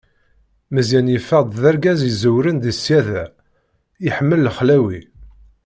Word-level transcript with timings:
Meẓyan 0.73 1.11
yeffeɣ-d 1.13 1.51
d 1.61 1.63
argaz 1.69 2.01
iẓewren 2.09 2.57
di 2.63 2.73
ṣṣyada, 2.79 3.23
iḥemmel 4.07 4.39
lexlawi. 4.45 5.01